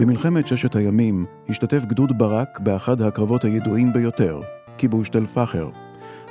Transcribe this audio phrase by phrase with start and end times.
[0.00, 4.40] במלחמת ששת הימים השתתף גדוד ברק באחד הקרבות הידועים ביותר,
[4.78, 5.68] כיבוש תל פחר.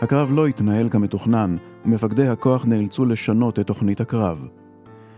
[0.02, 4.48] הקרב לא התנהל כמתוכנן, ומפקדי הכוח נאלצו לשנות את תוכנית הקרב.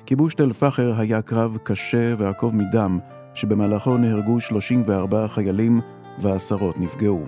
[0.05, 2.99] כיבוש תל פחר היה קרב קשה ועקוב מדם,
[3.33, 5.81] שבמהלכו נהרגו 34 חיילים
[6.19, 7.25] ועשרות נפגעו.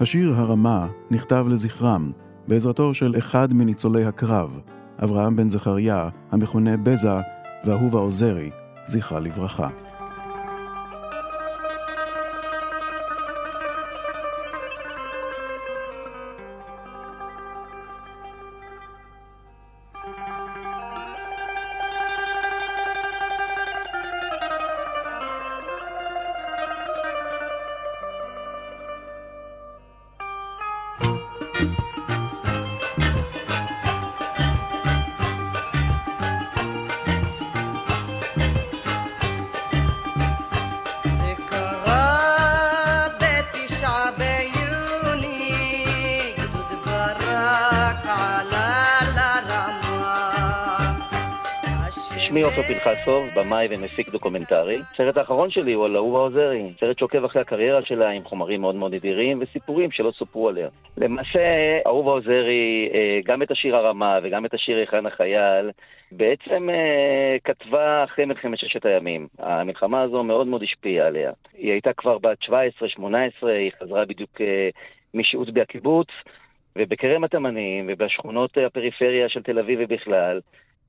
[0.00, 2.12] השיר הרמה נכתב לזכרם,
[2.48, 4.60] בעזרתו של אחד מניצולי הקרב,
[5.04, 7.20] אברהם בן זכריה, המכונה בזה,
[7.64, 8.50] ואהובה עוזרי,
[8.86, 9.68] זכרה לברכה.
[52.32, 54.82] שמי עופר פנחסוב, במאי ומפיק דוקומנטרי.
[54.94, 58.74] הסרט האחרון שלי הוא על אהובה עוזרי, סרט שעוקב אחרי הקריירה שלה עם חומרים מאוד
[58.74, 60.68] מאוד נדירים וסיפורים שלא סופרו עליה.
[60.96, 61.38] למעשה,
[61.86, 65.70] אהובה עוזרי, אה, גם את השיר הרמה וגם את השיר היכן החייל,
[66.12, 69.26] בעצם אה, כתבה אחרי מלחמת ששת הימים.
[69.38, 71.32] המלחמה הזו מאוד מאוד השפיעה עליה.
[71.54, 72.50] היא הייתה כבר בת 17-18,
[73.46, 74.68] היא חזרה בדיוק אה,
[75.14, 76.08] משהות בקיבוץ.
[76.76, 80.40] ובכרם התימנים ובשכונות הפריפריה של תל אביב ובכלל,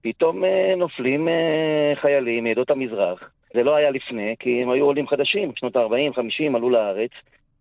[0.04, 3.30] פתאום אה, נופלים אה, חיילים מעדות המזרח.
[3.54, 7.12] זה לא היה לפני, כי הם היו עולים חדשים, שנות ה-40, 50, עלו לארץ,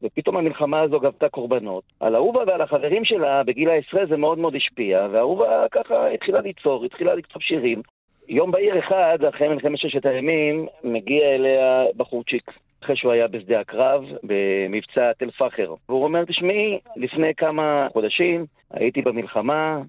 [0.02, 1.84] ופתאום המלחמה הזו גבתה קורבנות.
[2.00, 6.84] על אהובה ועל החברים שלה בגיל העשרה זה מאוד מאוד השפיע, ואהובה ככה התחילה ליצור,
[6.84, 7.82] התחילה לכתוב שירים.
[8.28, 12.50] יום בהיר אחד, אחרי מלחמת ששת הימים, מגיע אליה בחורצ'יק,
[12.82, 15.74] אחרי שהוא היה בשדה הקרב, במבצע תל פחר.
[15.88, 19.80] והוא אומר, תשמעי, לפני כמה חודשים הייתי במלחמה,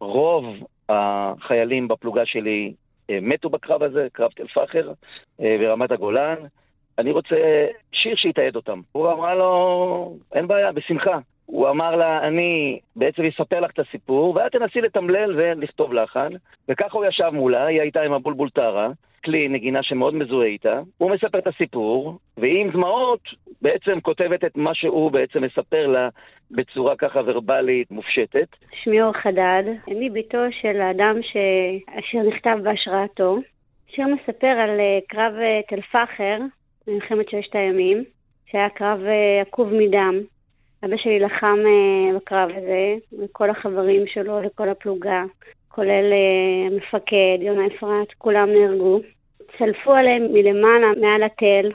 [0.00, 0.44] רוב
[0.90, 2.72] החיילים בפלוגה שלי
[3.10, 4.92] אה, מתו בקרב הזה, קרב תל פחר
[5.40, 6.34] אה, ברמת הגולן.
[6.98, 7.36] אני רוצה
[7.92, 8.80] שיר שיתעד אותם.
[8.92, 11.18] הוא אמר לו, אין בעיה, בשמחה.
[11.46, 16.28] הוא אמר לה, אני בעצם אספר לך את הסיפור, ואת תנסי לתמלל ולכתוב לחן.
[16.68, 18.88] וככה הוא ישב מולה, היא הייתה עם הבולבול טרה,
[19.24, 20.80] כלי נגינה שמאוד מזוהה איתה.
[20.98, 23.20] הוא מספר את הסיפור, והיא עם דמעות
[23.62, 26.08] בעצם כותבת את מה שהוא בעצם מספר לה
[26.50, 28.48] בצורה ככה ורבלית מופשטת.
[28.82, 31.36] שמי אור חדד, אני בתו של האדם ש...
[31.98, 33.38] אשר נכתב בהשראתו.
[33.88, 36.38] השיר מספר על אה, קרב אה, תל פחר,
[36.86, 38.04] במלחמת ששת הימים,
[38.46, 40.14] שהיה קרב אה, עקוב מדם.
[40.84, 41.58] אבא שלי לחם
[42.16, 45.24] בקרב הזה, וכל החברים שלו לכל הפלוגה,
[45.74, 46.12] כולל
[46.66, 49.00] המפקד, יונה אפרת, כולם נהרגו.
[49.58, 51.70] צלפו עליהם מלמעלה, מעל התל,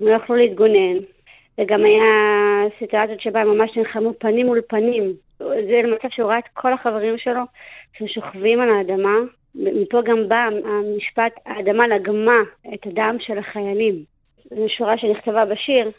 [0.00, 0.96] לא יכלו להתגונן.
[1.58, 2.02] וגם היה
[2.78, 5.12] סיטואציות שבה הם ממש נלחמו פנים מול פנים.
[5.38, 7.42] זה למצב שהוא ראה את כל החברים שלו
[7.98, 9.16] ששוכבים על האדמה.
[9.54, 12.40] מפה גם בא המשפט, האדמה לגמה
[12.74, 13.94] את הדם של החיילים.
[14.44, 15.90] זו שורה שנכתבה בשיר.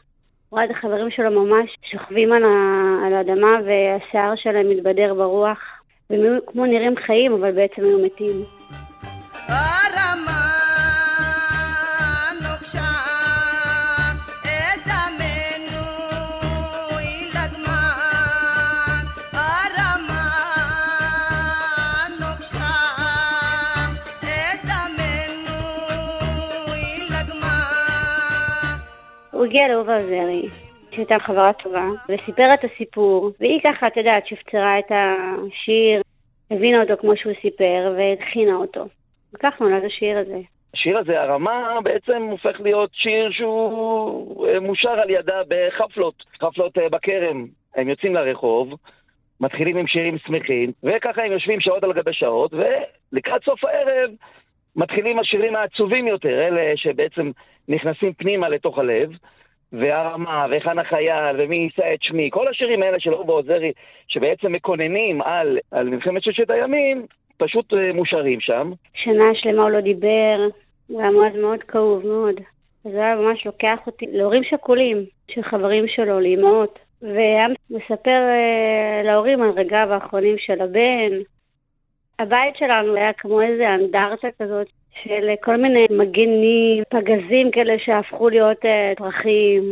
[0.50, 2.44] הוא ראה את החברים שלו ממש שוכבים על,
[3.06, 5.80] על האדמה והשיער שלהם מתבדר ברוח.
[6.11, 8.44] והם היו כמו נראים חיים, אבל בעצם היו מתים.
[29.31, 30.49] הוא הגיע לאהובה עוזרי,
[30.91, 36.02] שהייתה חברה טובה, וסיפר את הסיפור, והיא ככה, את יודעת, שפצרה את השיר,
[36.52, 38.85] הבינה אותו כמו שהוא סיפר, והדחינה אותו.
[39.34, 40.40] וכך נולד השיר הזה.
[40.74, 46.90] השיר הזה, הרמה, בעצם הופך להיות שיר שהוא אה, מושר על ידה בחפלות, חפלות אה,
[46.90, 47.46] בכרם.
[47.76, 48.73] הם יוצאים לרחוב,
[49.40, 54.11] מתחילים עם שירים שמחים, וככה הם יושבים שעות על גבי שעות, ולקראת סוף הערב
[54.76, 57.32] מתחילים השירים העצובים יותר, אלה שבעצם
[57.67, 59.09] נכנסים פנימה לתוך הלב,
[59.73, 63.72] והרמה, והיכן החייל, ומי יישא את שמי, כל השירים האלה של אורבו עוזרי,
[64.08, 67.06] שבעצם מקוננים על, על מלחמת ששת הימים,
[67.38, 68.72] פשוט אה, מושרים שם.
[68.94, 70.47] שנה שלמה הוא לא דיבר,
[70.88, 72.35] הוא היה מאוד מאוד כאוב מאוד.
[72.82, 74.97] הוא היה ממש לוקח אותי להורים שכולים,
[75.32, 81.12] של חברים שלו, לאמהות, והיה מספר אה, להורים על רגעיו האחרונים של הבן,
[82.20, 84.68] הבית שלנו היה כמו איזה אנדרטה כזאת
[85.03, 89.64] של אה, כל מיני מגנים, פגזים כאלה שהפכו להיות אה, דרכים,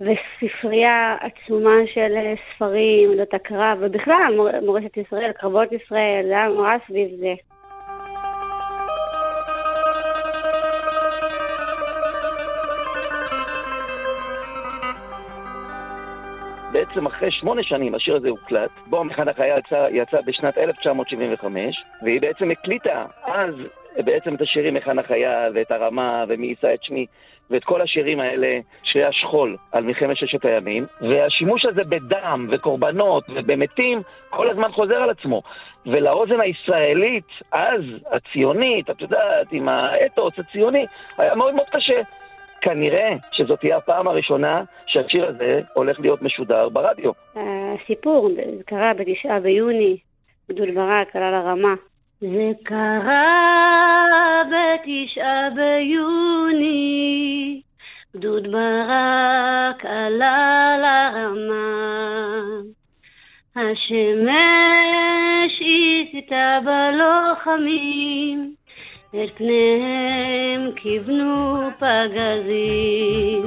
[0.00, 4.34] וספרייה עצומה של אה, ספרים, עדות הקרב, ובכלל
[4.66, 7.34] מורשת ישראל, קרבות ישראל, זה היה נורא סביב זה.
[16.72, 22.20] בעצם אחרי שמונה שנים השיר הזה הוקלט, בו המחנך החיה יצא, יצא בשנת 1975, והיא
[22.20, 23.54] בעצם הקליטה אז
[23.96, 27.06] בעצם את השירים היכן החיה ואת הרמה ומי יישא את שמי
[27.50, 34.02] ואת כל השירים האלה, שירי השכול על מלחמת ששת הימים, והשימוש הזה בדם וקורבנות ובמתים
[34.30, 35.42] כל הזמן חוזר על עצמו.
[35.86, 37.80] ולאוזן הישראלית, אז,
[38.10, 40.86] הציונית, את יודעת, עם האתוס הציוני,
[41.18, 42.02] היה מאוד מאוד קשה.
[42.60, 47.12] כנראה שזאת תהיה הפעם הראשונה שהשיר הזה הולך להיות משודר ברדיו.
[47.36, 48.30] הסיפור,
[48.66, 49.96] קרה בתשעה ביוני,
[50.50, 51.74] גדול ברק עלה לרמה.
[52.20, 56.80] זה קרה בתשעה ביוני,
[58.16, 62.48] גדוד ברק עלה לרמה.
[63.56, 64.32] השמש
[66.08, 68.54] הסיתה בלוחמים,
[69.10, 73.44] את פניהם כיוונו פגזים.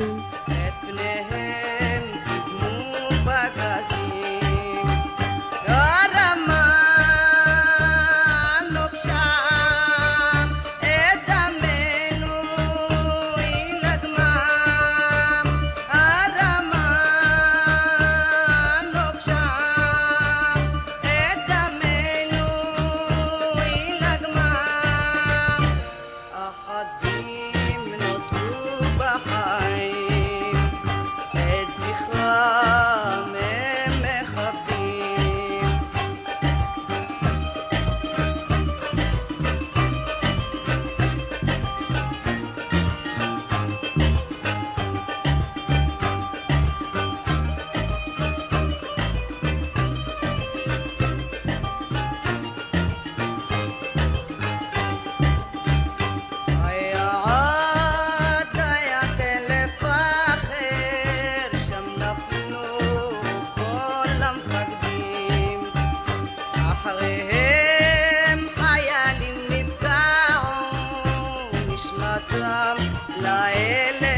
[73.71, 74.10] que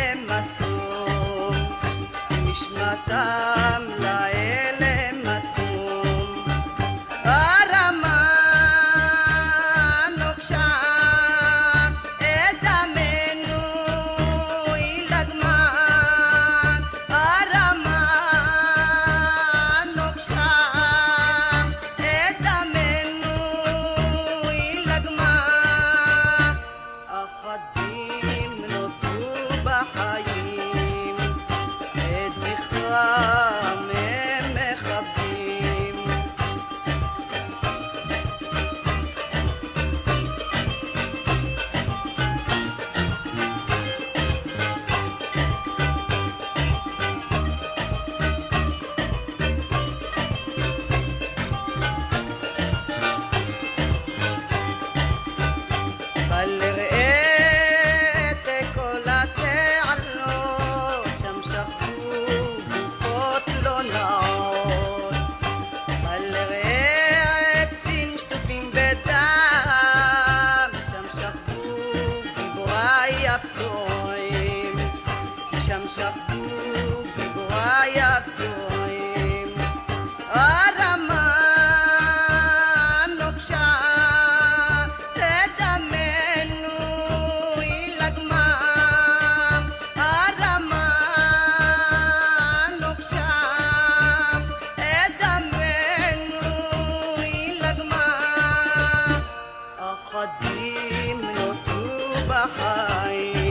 [102.30, 103.43] بحايل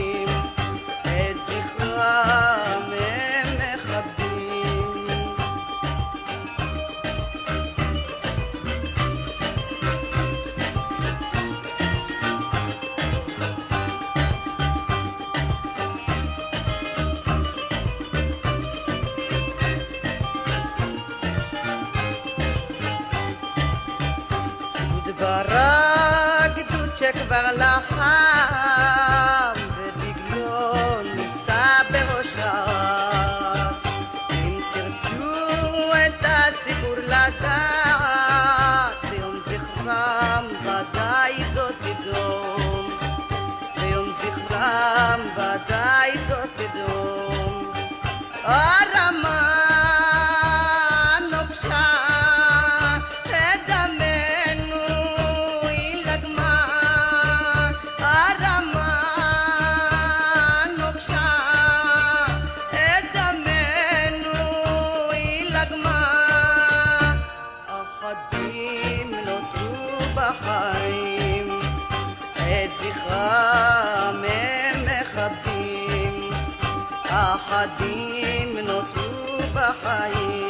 [27.02, 29.01] ברק, גדוד
[79.72, 80.41] Rafael.